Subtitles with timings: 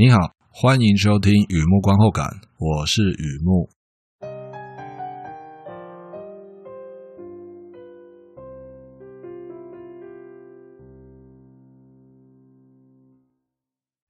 [0.00, 0.16] 你好，
[0.50, 2.24] 欢迎收听雨木观后感，
[2.56, 3.68] 我是雨木。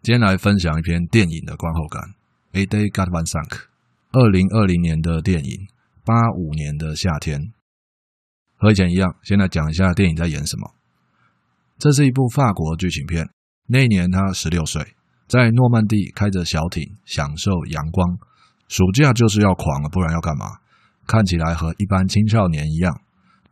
[0.02, 2.02] 今天来分享一篇电影的观后感。
[2.52, 3.62] A Day Got One Sunk，
[4.12, 5.68] 二零二零年的电影，
[6.04, 7.54] 八五年的夏天。
[8.58, 10.74] 和以前一样，先来讲一下电影在演什么。
[11.78, 13.30] 这是一部法国剧情片。
[13.68, 14.97] 那一年他十六岁。
[15.28, 18.18] 在诺曼底开着小艇，享受阳光。
[18.66, 20.46] 暑假就是要狂了，不然要干嘛？
[21.06, 23.00] 看起来和一般青少年一样，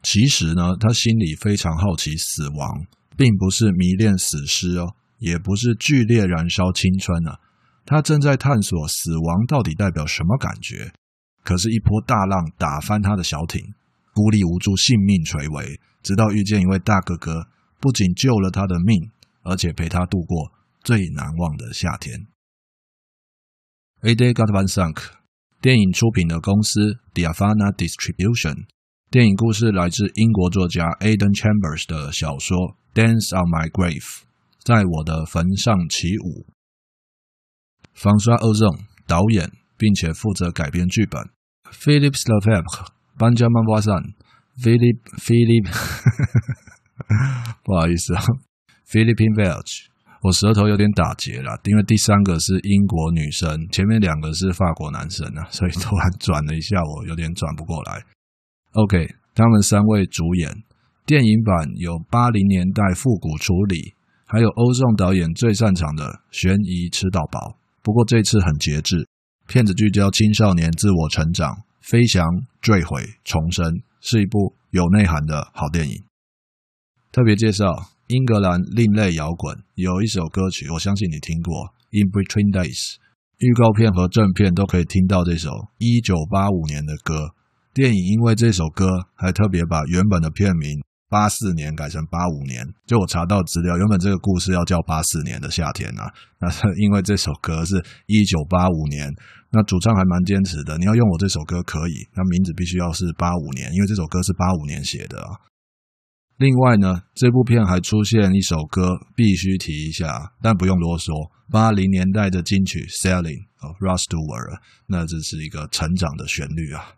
[0.02, 7.38] 其实呢，他心里非常好奇死亡，并不是迷恋死尸哦，也不是剧烈燃烧青春呢、啊。
[7.84, 10.92] 他正在探索死亡到底代表什么感觉。
[11.44, 13.62] 可是，一波大浪打翻他的小艇，
[14.12, 15.80] 孤立无助，性命垂危。
[16.02, 17.46] 直到遇见一位大哥哥，
[17.80, 19.10] 不仅救了他的命，
[19.42, 20.52] 而且陪他度过。
[20.86, 22.28] 最难忘的夏天。
[24.02, 25.02] A Day Got One Sunk，
[25.60, 28.68] 电影出品的公司 Diafana Distribution。
[29.10, 32.56] 电影故事来自英国作家 Aidan Chambers 的小说
[32.94, 33.98] 《Dance on My Grave》，
[34.62, 36.46] 在我的坟上起舞。
[37.96, 41.20] François Ozon 导演，并且负责改编剧本。
[41.72, 44.14] Philippe Lefebvre、Benjamin Voisin、
[44.62, 45.66] Philip Philip，
[47.64, 48.22] 不好意思啊
[48.86, 49.86] ，Philippine Village。
[50.22, 58.02] 我舌头有点打结了，因为第三个是英国女生，前面两个是法国男生啊，所以突然转了一下，我有点转不过来。
[58.72, 60.50] OK，他们三位主演，
[61.04, 67.58] 电影版有八零年代复古处理，还有欧颂导演最擅长的悬疑吃到饱。
[67.82, 69.06] 不过这次很节制，
[69.46, 72.24] 片子聚焦青少年自我成长、飞翔、
[72.60, 76.02] 坠毁、重生，是一部有内涵的好电影。
[77.12, 77.95] 特别介绍。
[78.08, 81.54] 英格兰另类摇滚有一首歌曲，我相信你听过
[81.90, 82.94] 《In Between Days》。
[83.38, 87.34] 预告片和正片都可以听到这首一九八五年的歌。
[87.74, 90.78] 电影因为这首歌，还特别把原本的片名
[91.10, 92.64] “八四年”改成“八五年”。
[92.86, 96.06] 就我查到资料，原本这个故事要叫《八四年的夏天》啊。
[96.38, 96.46] 那
[96.78, 97.74] 因为这首歌是
[98.06, 99.10] 一九八五年，
[99.50, 105.42] 那主唱还蛮坚持的，你要用我这首歌可以，那名字必须要是八五年，因为这首歌是八五年写的啊。
[106.38, 111.32] 另外呢，这部片还出现一首歌，必须提一下，但不用啰嗦。
[111.50, 113.22] 八零年代的金曲《Sailing》
[113.60, 116.96] 哦，Rod Stewart，那这是一个成长的旋律啊。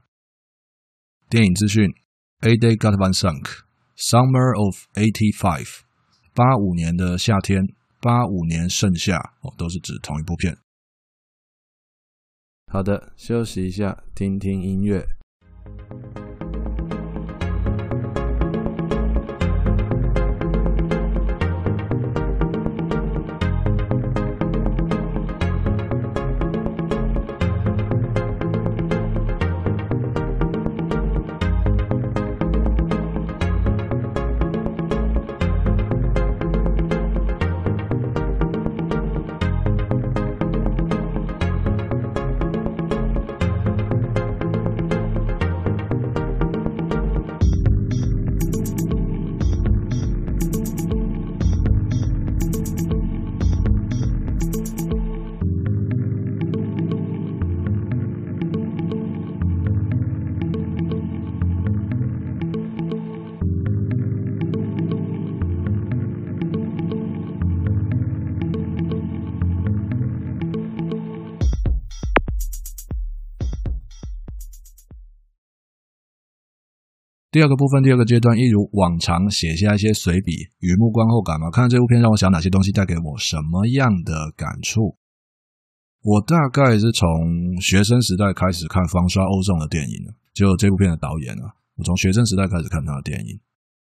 [1.28, 1.84] 电影资讯
[2.40, 5.82] ：A Day Got One Sunk，Summer of '85，
[6.34, 7.62] 八五年的夏天，
[8.00, 10.56] 八五年盛夏哦，都是指同一部片。
[12.72, 15.17] 好的，休息一下，听听音乐。
[77.30, 81.50] 第二个部分，第二个阶段，一如往常，写下一些随笔，雨木观后感嘛。
[81.50, 84.96] 看这部片让我想哪些东西，带给我什么样的感触？
[86.00, 93.38] 我大概是从学生时代开始看方刷欧颂的电影，就这部片的导演啊，我从学生时代开始看他的电影。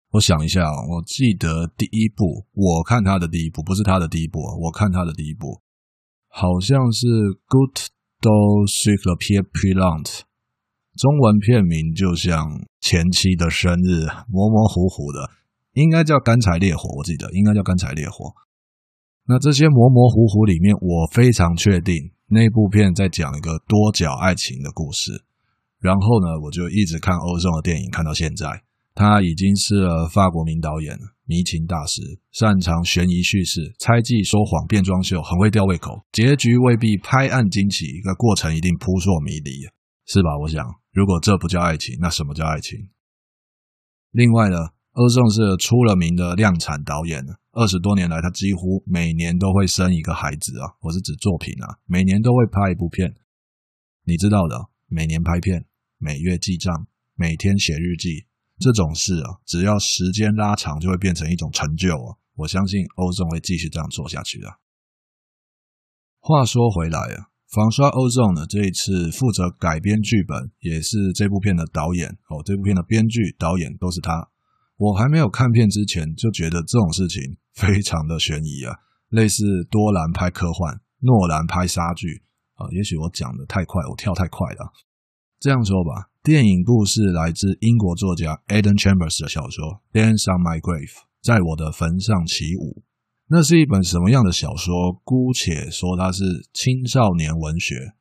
[0.09, 5.61] 我想一下，我记得第一部，我看他的第一部，不是他的第一部，啊我看他的第一部，
[6.29, 7.05] 好像是
[7.47, 7.89] 《Goutte
[8.21, 10.21] d'eau sur le pierre brûlante》。
[10.97, 15.29] 中文片名就像前妻的生日，模模糊糊的，
[15.73, 16.87] 应该叫干柴烈火。
[16.97, 18.33] 我记得应该叫干柴烈火。
[19.27, 21.95] 那这些模模糊糊里面，我非常确定
[22.27, 25.25] 那部片在讲一个多角爱情的故事。
[25.81, 28.47] 然后呢，我就一直看欧颂的电影，看到现在，
[28.93, 32.01] 他已经是了法国名导演，迷情大师，
[32.31, 36.05] 擅长悬疑叙事，猜忌、说谎、变装秀，很会吊胃口。
[36.13, 39.51] 结局未必拍案惊奇，一个过程一定扑朔迷离，
[40.05, 40.39] 是吧？
[40.39, 40.63] 我想。
[40.95, 42.87] 如果这不叫爱情，那什么叫爱情？
[44.11, 44.55] 另外呢
[44.93, 47.21] ，Ozon 是出了名的量产导演，
[47.51, 53.13] 二十多年来，他几乎每年都会生一个孩子啊，我是指作品啊，每年都会拍一部片。
[54.05, 55.65] 你知道的，每年拍片，
[55.97, 58.27] 每月记账，每天写日记，
[58.57, 62.15] 这种事啊，只要时间拉长，就会变成一种成就啊。
[62.35, 64.47] 我相信欧仲会继续这样做下去的。
[66.21, 67.34] 话说回来啊。
[67.51, 72.41] François Ozon 呢，这一次负责改编剧本，也是这部片的导演哦。
[72.43, 74.29] 这部片的编剧、导演都是他。
[74.77, 78.75] 我还没有看片之前，就觉得这种事情非常的悬疑啊，
[79.09, 82.23] 类似多兰拍科幻，诺兰拍杀剧
[82.55, 82.67] 啊。
[82.71, 84.73] 也许我讲的太快，我跳太快了。
[85.39, 90.91] 这样说吧，电影故事来自英国作家 Adam Chambers 的小说《Dance on My Grave》，
[91.21, 92.83] 在我的坟上起舞。
[93.27, 95.01] 那是一本什么样的小说？
[95.03, 96.23] 姑且说它是
[96.53, 97.93] 青少年文学，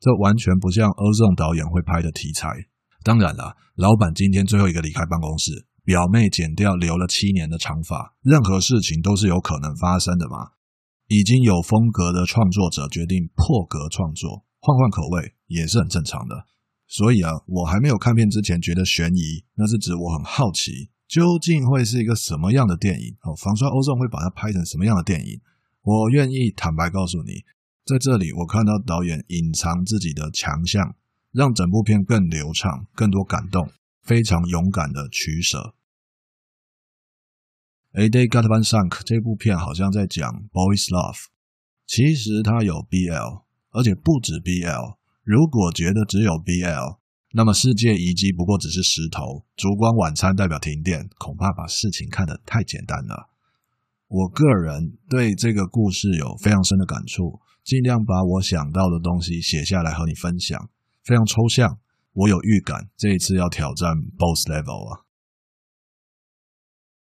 [0.00, 2.48] 这完全不像 Ozon 导演会拍的题材。
[3.04, 10.56] 当然了，老板今天最后一个离开办公室，表妹剪掉留了七年的长发，任何事情都是有可能发生的嘛。
[11.08, 16.46] 已经有风格的创作者决定破格创作，换换口味也是很正常的。
[16.86, 20.88] 所以啊，我还没有看片之前觉得悬疑，那是指我很好奇。
[21.08, 23.16] 究竟会是一个什么样的电影？
[23.22, 25.40] 哦，François Ozon 会把它拍成什么样的电影？
[25.80, 27.44] 我愿意坦白告诉你，
[27.86, 30.94] 在这里我看到导演隐藏自己的强项，
[31.32, 33.72] 让整部片更流畅、更多感动，
[34.02, 35.74] 非常勇敢的取舍。
[37.92, 41.24] A Day Got One Sunk 这部片好像在讲 Boys Love，
[41.86, 44.98] 其实它有 BL，而且不止 BL。
[45.24, 46.97] 如果觉得只有 BL，
[47.32, 53.28] 那么世界遗迹不过只是石头，烛光晚餐代表停电，恐怕把事情看得太简单了。
[54.08, 60.70] 我个人对这个故事有非常深的感触，尽量把我想到的东西写下来和你分享。
[61.04, 61.78] 非常抽象，
[62.14, 65.04] 我有预感这一次要挑战 BOSS level 啊。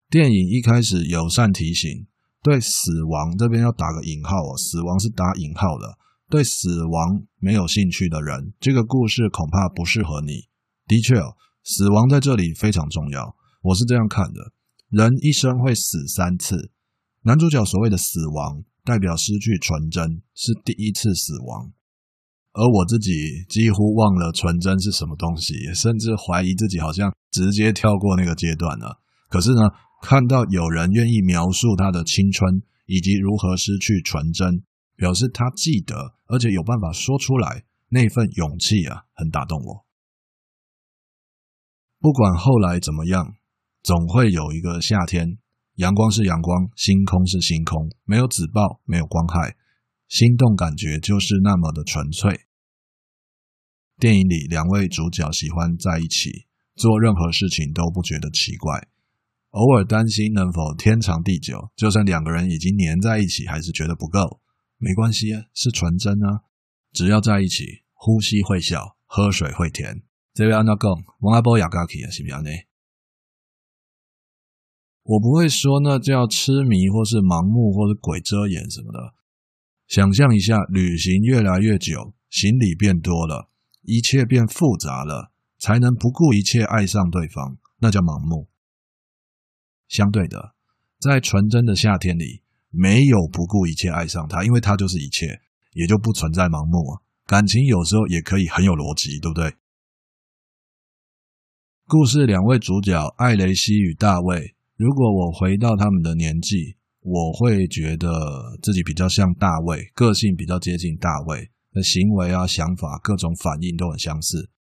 [0.09, 2.07] 电影一开始友善提醒，
[2.43, 5.97] 对死亡这边要打个引号哦，死亡是打引号的。
[6.29, 10.49] 对死亡没有兴趣的人，这个故事恐怕不适合你。
[10.85, 13.35] 的确哦，死亡在这里非常重要。
[13.61, 14.51] 我是这样看的：
[14.89, 16.71] 人一生会死三次。
[17.23, 21.71] 男主角所谓的死亡，代表失去纯真，是第一次死亡。
[22.53, 23.11] 而我自己
[23.47, 28.99] 几乎忘了纯真是什么东西，甚至怀疑自己好像直接跳过那个阶段了。
[29.29, 29.69] 可是呢，
[30.01, 34.63] 看到有人愿意描述他的青春，以及如何失去纯真。
[34.97, 39.85] 表示他记得，而且有办法说出来，那份勇气啊，很打动我。
[41.99, 43.35] 不管后来怎么样，
[43.83, 45.37] 总会有一个夏天，
[45.75, 49.55] 阳光是阳光，星空是星空，没有紫爆，没有光害，
[50.07, 52.41] 心动感觉就是那么的纯粹。
[53.99, 58.87] 电影里两位主角喜欢在一起，做任何事情都不觉得奇怪，
[59.51, 64.41] 偶尔担心能否天长地久，就算两个人已经黏在一起，还是觉得不够。
[64.77, 66.43] 没关系啊，是纯真啊！
[66.91, 70.03] 只要在一起，呼吸会笑，喝水会甜。
[70.33, 72.49] 这位安娜贡，王阿波雅嘎奇啊，是不是呢？
[75.01, 79.15] 我不会说那叫痴迷，或是盲目，或是鬼遮眼什么的。
[79.87, 83.49] 想象一下，旅行越来越久，行李变多了，
[83.81, 88.49] 一切变复杂了，才能不顾一切爱上对方，那叫盲目。
[89.87, 90.53] 相对的，
[90.99, 92.43] 在纯真的夏天里。
[92.77, 95.41] 没有不顾一切爱上他，因为他就是一切，
[95.73, 97.01] 也就不存在盲目啊。
[97.25, 99.55] 感情有时候也可以很有逻辑，对不对？
[101.87, 114.51] 故事两位主角艾雷西与大卫，如果我回到他们的年纪，我会觉得自己比较像大卫，个性比较接近大卫，的行为啊、想法、各种反应都很相似。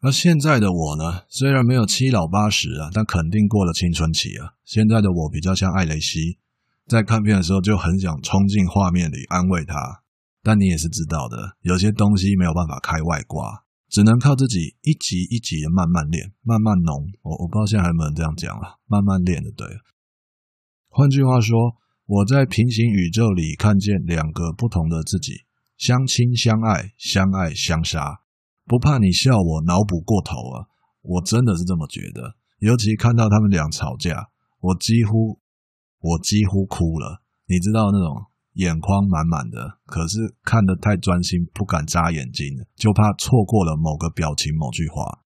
[0.00, 4.52] 而现在的我呢，虽然没有七老八十啊，但肯定过了青春期啊。
[4.64, 6.38] 现在的我比较像艾雷西。
[6.86, 10.02] 在看片的时候就很想冲进画面里安慰他，
[10.42, 17.08] 但你也是知道的，有些东西没有办法开外挂，只能靠自己一集一集的慢慢练，慢慢浓。
[17.22, 19.66] 我我不知道现在还有没有人这样讲了，慢慢练的对。
[20.90, 21.56] 换句话说，
[22.04, 25.32] 我在平行宇宙里看见两个不同的自己，
[25.78, 28.20] 相亲相爱，相爱相杀，
[28.66, 30.68] 不怕你笑我脑补过头啊！
[31.00, 34.28] 我真的是这么觉得，尤其看到他们俩吵架，
[34.60, 35.40] 我几乎。
[36.04, 38.26] 我几乎哭了，你知道那种
[38.60, 42.46] 眼眶满满的，可是看得太专心，不敢眨眼睛，
[42.76, 45.24] 就怕错过了某个表情、某句话。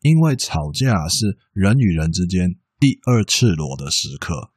[0.00, 4.50] 因为吵架是人与人之间第二赤裸的时刻，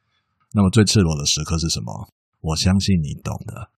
[0.54, 2.08] 那么最赤裸的时刻是什么？
[2.40, 3.70] 我相信你懂的。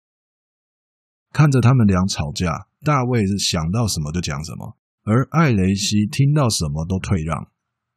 [1.33, 7.50] 看着他们俩吵架，大卫是想到什么就讲什么，而艾雷西听到什么都退让。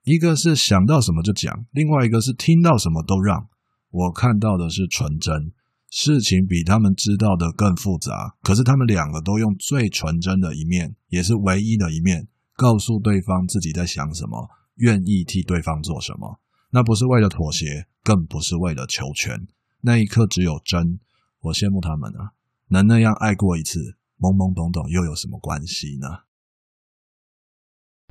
[0.04, 3.48] 一个是想到什么就讲，另外一个是听到什么都让。
[3.90, 5.54] 我看到的是纯真，
[5.90, 16.40] 事情比他们知道的更复杂，可是他们两个都用最纯真的一面，也是唯一的一面，告诉对方自己在想什么，愿意替对方做什么。
[16.72, 19.48] 那不是为了妥协，更不是为了求全。
[19.82, 21.00] 那一刻只有真。
[21.44, 22.32] 我羡慕他们啊，
[22.70, 26.08] 能那样爱过一次，懵懵懂懂又有什么关系呢？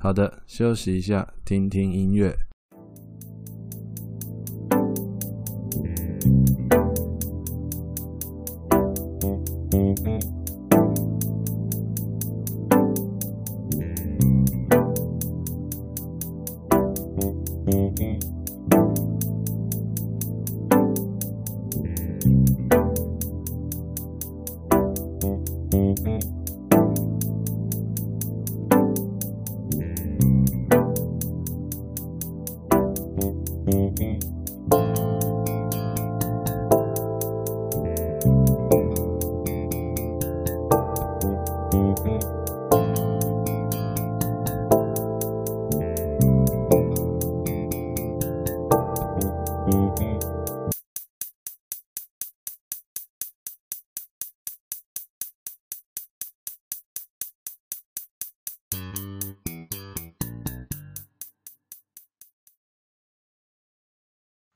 [0.01, 2.37] 好的，休息一下，听听音乐。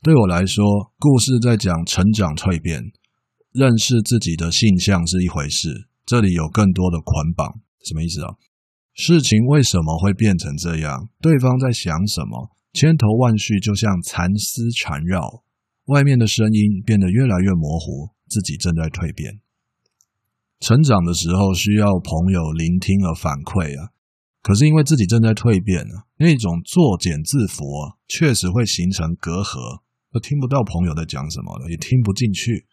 [0.03, 2.81] 对我来说，故事在讲成长蜕变，
[3.53, 8.35] 认识自己的性向是一回事，这里有更多的捆绑，什么意思啊？
[8.95, 11.09] 事情为什么会变成这样？
[11.21, 12.51] 对方在想什么？
[12.73, 15.43] 千头万绪，就像蚕丝缠绕，
[15.87, 19.41] 外面的声音变得越来越模糊，自己正在蜕变。
[20.61, 23.91] 成长的时候需要朋友聆听和反馈啊。
[24.43, 29.83] 可是因为自己正在蜕变啊，那种作茧自缚啊，确实会形成隔阂。
[30.17, 32.65] 都听不到朋友在讲什么了，也听不进去。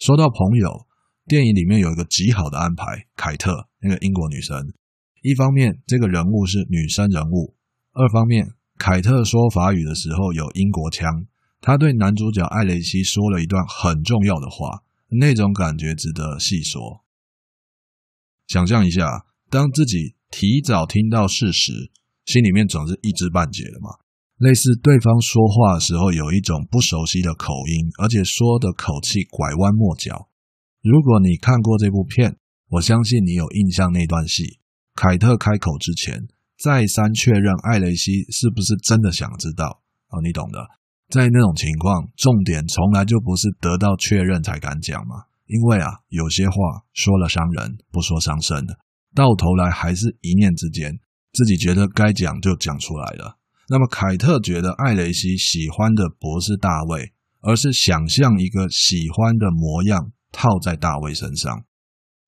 [0.00, 0.88] 说到朋友，
[1.24, 4.74] 电影里面有一个极好的安排，凯特那个英国女生。
[5.22, 7.54] 一方面，这个人物是女生人物；
[7.92, 11.26] 二方面，凯特说法语的时候有英国腔。
[11.60, 17.04] 她对男主角艾雷西说了一段很重要的话，那种感觉值得细说。
[18.48, 21.92] 想象一下，当自己提早听到事实，
[22.26, 23.90] 心里面总是一知半解的嘛。
[24.38, 30.28] 类似对方说话的时候有一种不熟悉的口音，而且说的口气拐弯抹角。
[30.82, 32.36] 如果你看过这部片，
[32.68, 34.58] 我相信你有印象那段戏。
[34.94, 36.26] 凯特开口之前，
[36.58, 39.82] 再三确认艾雷西是不是真的想知道。
[40.08, 40.58] 哦，你懂的。
[41.08, 45.24] 在那种情况，重点从来就不是得到确认才敢讲嘛。
[45.46, 46.54] 因为啊，有些话
[46.92, 48.78] 说了伤人，不说伤身的，
[49.14, 50.98] 到头来还是一念之间，
[51.32, 53.38] 自己觉得该讲就讲出来了。
[53.68, 61.64] 那么，凯特觉得艾雷西喜欢的不是大卫，而是想象一个喜欢的模样套在大卫身上。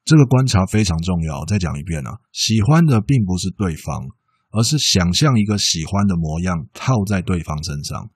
[0.04, 1.44] 这个观察非常重要。
[1.44, 4.08] 再讲一遍啊，喜欢的并不是对方，
[4.50, 8.10] 而是想象一个喜欢的模样套在对方身上。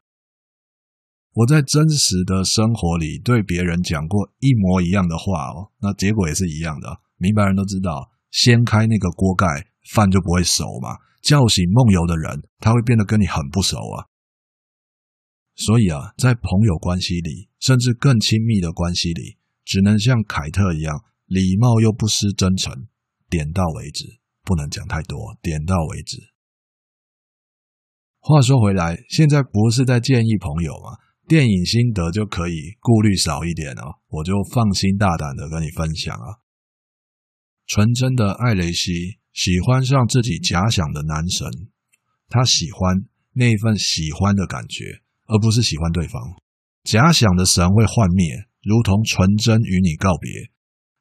[1.34, 7.00] 我在真实的生活里对别人讲过一模一样的话哦，那结果也是一样的。
[7.18, 9.46] 明白人都知道，掀开那个锅盖，
[9.92, 10.96] 饭就不会熟嘛。
[11.20, 14.08] 叫醒梦游的人，他会变得跟你很不熟啊。
[15.56, 22.88] 所以啊，在朋友关系里，甚至更亲密的关系里，只能像凯特一样，礼貌又不失真诚，
[23.28, 26.16] 点到为止，不能讲太多，点到为止。
[28.20, 30.96] 话说回来，现在不是在建议朋友吗？
[31.28, 36.40] 电影心得就可以顾虑少一点哦，我就放心大胆的跟你分享啊。
[37.66, 39.19] 纯真的艾雷西。
[39.40, 41.49] 喜欢上自己假想的男神，
[42.28, 46.20] 他喜欢那份喜欢的感觉，而不是喜欢对方。
[46.85, 50.52] 假想的神会幻灭，如同纯真与你告别，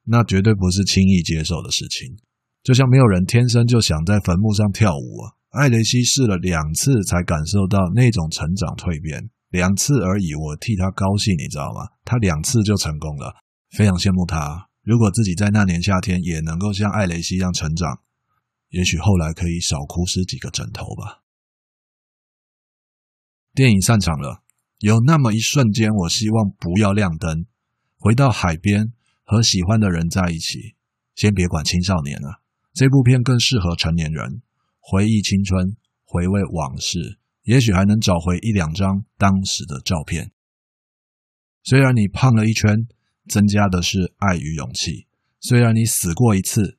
[0.05, 2.15] 那绝对不是轻易接受的事情。
[2.63, 5.35] 就像没有人天生就想在坟墓上跳舞啊！
[5.59, 11.91] 艾雷西试了两次才感受到那种成长蜕变，两次而已，我替他高兴，你知道吗？
[12.05, 13.35] 他两次就成功了，
[13.75, 14.69] 非常羡慕他。
[14.85, 17.99] 如果自己在那年夏天也能够像艾雷西一样成长。
[18.69, 21.23] 也许后来可以少哭湿几个枕头吧。
[23.53, 24.43] 电影散场了，
[24.79, 27.45] 有那么一瞬间，我希望不要亮灯，
[27.97, 30.75] 回到海边和喜欢的人在一起。
[31.15, 32.41] 先别管青少年了，
[32.73, 34.41] 这部片更适合成年人，
[34.79, 40.31] 回忆青春，回味往事，也许还能找回一两张当时的照片。
[41.63, 42.87] 虽然你胖了一圈，
[43.27, 45.07] 增加的是爱与勇气；
[45.41, 46.78] 虽然你死过一次。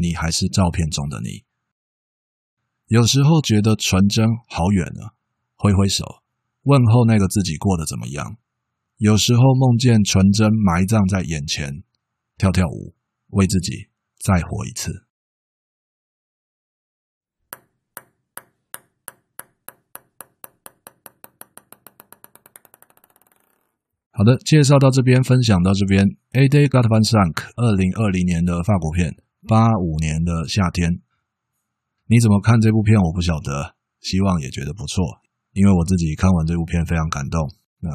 [0.00, 1.44] 你还是照片中的你，
[2.86, 5.14] 有时候觉得纯真好远啊，
[5.56, 6.22] 挥挥手
[6.62, 8.36] 问候那个自己过得怎么样。
[8.96, 11.84] 有时候梦见纯真埋葬在眼前，
[12.36, 12.94] 跳跳舞，
[13.28, 13.88] 为自己
[14.18, 15.06] 再活一次。
[24.10, 26.04] 好的，介绍到这边，分享到这边。
[26.32, 29.16] A Day Got Van Sank，二零二零年的法国片，
[29.46, 31.00] 八五年的夏天。
[32.06, 33.00] 你怎么看这部片？
[33.00, 35.04] 我不晓得，希望也觉得不错，
[35.52, 37.48] 因为我自己看完这部片非常感动，
[37.80, 37.90] 那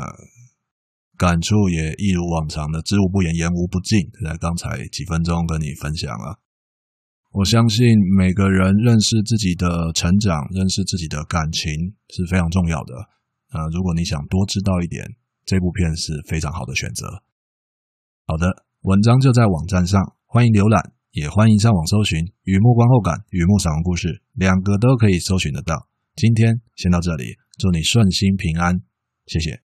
[1.17, 6.39] 感触也一如往常的知无不言，言无不尽，在刚才几分钟跟你分享了。
[7.31, 7.85] 我相信
[8.17, 11.71] 每个人认识自己的成长，认识自己的感情
[12.09, 12.93] 是非常重要的。
[13.51, 15.15] 呃，如果你想多知道一点。
[15.45, 17.21] 这部片是非常好的选择。
[18.25, 25.87] 好的，文章就在网站上，欢迎浏览，也欢迎上网搜寻《雨幕观后感》《雨幕散文故事》，两个都可以搜寻得到。
[26.13, 28.81] 今天先到这里，祝你顺心平安，
[29.25, 29.64] 谢谢。